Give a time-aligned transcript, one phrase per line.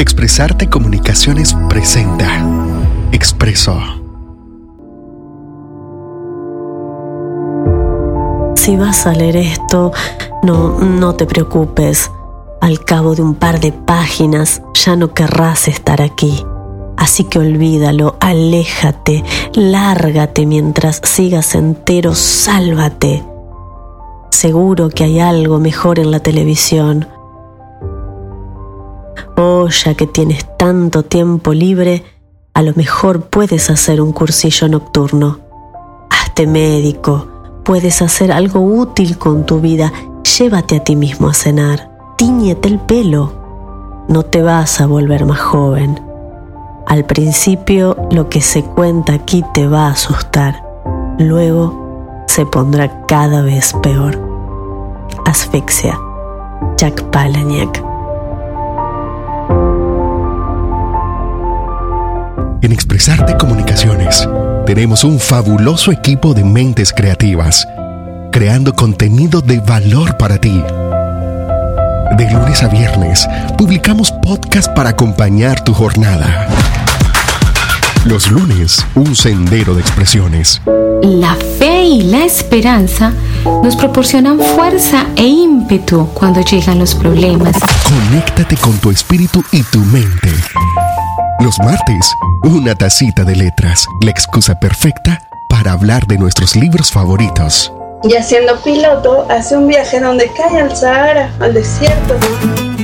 [0.00, 2.42] Expresarte Comunicaciones presenta
[3.12, 3.78] Expreso.
[8.56, 9.92] Si vas a leer esto,
[10.42, 12.10] no, no te preocupes.
[12.62, 16.46] Al cabo de un par de páginas ya no querrás estar aquí.
[16.96, 19.22] Así que olvídalo, aléjate,
[19.52, 23.22] lárgate mientras sigas entero, sálvate.
[24.30, 27.06] Seguro que hay algo mejor en la televisión
[29.40, 32.04] Ya que tienes tanto tiempo libre,
[32.52, 35.38] a lo mejor puedes hacer un cursillo nocturno.
[36.10, 37.26] Hazte médico,
[37.64, 39.94] puedes hacer algo útil con tu vida.
[40.38, 43.32] Llévate a ti mismo a cenar, tíñete el pelo.
[44.08, 45.98] No te vas a volver más joven.
[46.86, 50.62] Al principio lo que se cuenta aquí te va a asustar.
[51.18, 54.20] Luego se pondrá cada vez peor.
[55.24, 55.98] Asfixia.
[56.76, 57.89] Jack Palahniuk.
[62.62, 64.28] En Expresarte Comunicaciones
[64.66, 67.66] tenemos un fabuloso equipo de mentes creativas,
[68.32, 70.62] creando contenido de valor para ti.
[72.18, 76.48] De lunes a viernes publicamos podcast para acompañar tu jornada.
[78.04, 80.60] Los lunes, un sendero de expresiones.
[81.02, 83.14] La fe y la esperanza
[83.64, 87.56] nos proporcionan fuerza e ímpetu cuando llegan los problemas.
[87.88, 90.30] Conéctate con tu espíritu y tu mente.
[91.40, 97.72] Los martes, una tacita de letras, la excusa perfecta para hablar de nuestros libros favoritos.
[98.02, 102.16] Y siendo piloto, hace un viaje donde cae al Sahara, al desierto.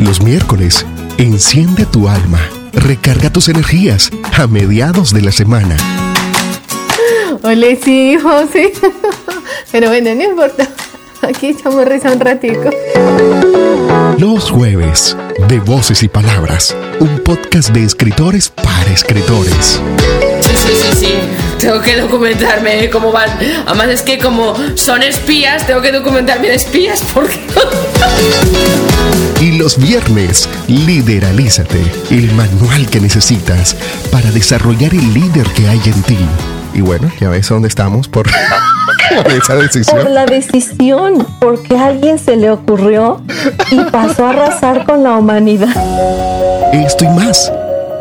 [0.00, 0.84] Los miércoles,
[1.18, 2.40] enciende tu alma,
[2.72, 5.76] recarga tus energías a mediados de la semana.
[7.42, 8.72] Hola, sí, hijo, sí.
[9.72, 10.68] Pero bueno, no importa.
[11.28, 12.70] Aquí echamos risa un ratico.
[14.18, 15.16] Los jueves,
[15.48, 19.80] de Voces y Palabras, un podcast de escritores para escritores.
[20.42, 21.14] Sí, sí, sí, sí.
[21.58, 23.30] Tengo que documentarme cómo van.
[23.66, 27.40] Además es que como son espías, tengo que documentarme de espías porque...
[29.40, 33.76] Y los viernes, Lideralízate, el manual que necesitas
[34.10, 36.18] para desarrollar el líder que hay en ti.
[36.74, 38.08] Y bueno, ya ves dónde estamos
[39.22, 39.32] por...
[39.32, 40.00] esa decisión.
[40.00, 43.20] Por la decisión, porque a alguien se le ocurrió
[43.70, 45.74] y pasó a arrasar con la humanidad.
[46.72, 47.52] Esto y más.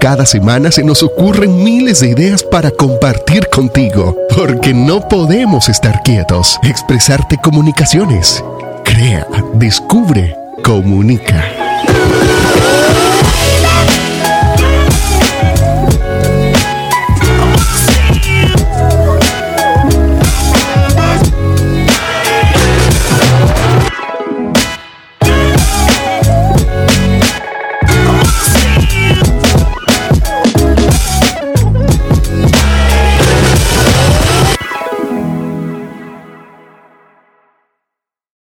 [0.00, 6.02] Cada semana se nos ocurren miles de ideas para compartir contigo, porque no podemos estar
[6.02, 6.58] quietos.
[6.64, 8.42] Expresarte comunicaciones.
[8.84, 11.61] Crea, descubre, comunica.